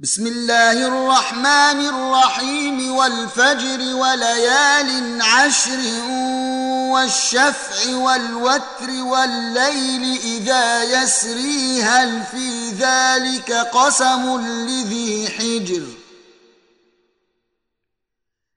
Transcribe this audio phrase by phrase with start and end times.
[0.00, 5.80] بسم الله الرحمن الرحيم والفجر وليال عشر
[6.90, 16.03] والشفع والوتر والليل إذا يسري هل في ذلك قسم لذي حجر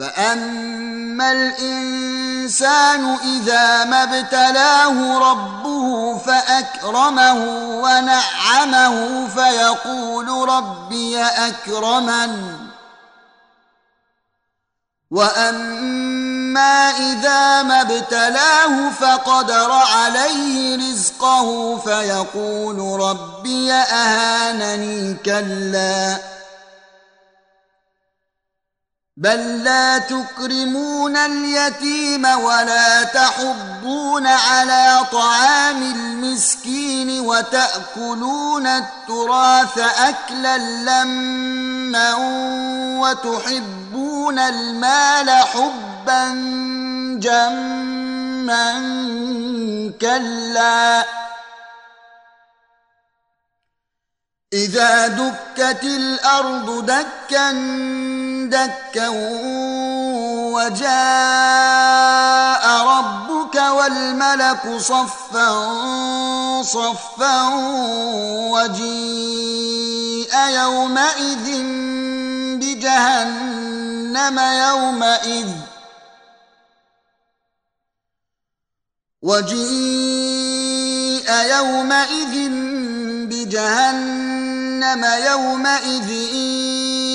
[0.00, 7.34] فاما الانسان اذا ما ابتلاه ربه فاكرمه
[7.82, 12.56] ونعمه فيقول ربي اكرمن
[15.10, 26.39] واما اذا ما ابتلاه فقدر عليه رزقه فيقول ربي اهانني كلا
[29.16, 42.14] بل لا تكرمون اليتيم ولا تحضون على طعام المسكين وتأكلون التراث أكلا لما
[43.00, 46.28] وتحبون المال حبا
[47.20, 48.72] جما
[50.00, 51.04] كلا.
[54.52, 57.50] إذا دكت الأرض دكا
[58.48, 59.08] دكا
[60.54, 60.86] وجاء
[62.86, 65.50] ربك والملك صفا
[66.62, 67.42] صفا
[68.54, 71.46] وجيء يومئذ
[72.60, 75.48] بجهنم يومئذ
[79.22, 82.34] وجيء يومئذ
[83.30, 86.10] بجهنم يومئذ.